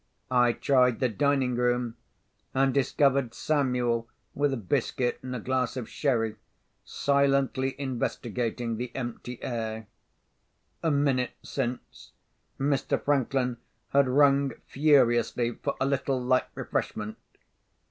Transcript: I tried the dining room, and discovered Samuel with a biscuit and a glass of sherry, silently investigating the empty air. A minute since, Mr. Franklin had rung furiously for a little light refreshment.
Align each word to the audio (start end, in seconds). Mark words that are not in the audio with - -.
I 0.31 0.53
tried 0.53 0.99
the 0.99 1.09
dining 1.09 1.53
room, 1.53 1.95
and 2.55 2.73
discovered 2.73 3.35
Samuel 3.35 4.09
with 4.33 4.51
a 4.51 4.57
biscuit 4.57 5.19
and 5.21 5.35
a 5.35 5.39
glass 5.39 5.77
of 5.77 5.87
sherry, 5.87 6.37
silently 6.83 7.75
investigating 7.79 8.77
the 8.77 8.91
empty 8.95 9.37
air. 9.43 9.85
A 10.81 10.89
minute 10.89 11.35
since, 11.43 12.13
Mr. 12.59 12.99
Franklin 12.99 13.57
had 13.89 14.07
rung 14.09 14.53
furiously 14.65 15.51
for 15.61 15.75
a 15.79 15.85
little 15.85 16.19
light 16.19 16.47
refreshment. 16.55 17.19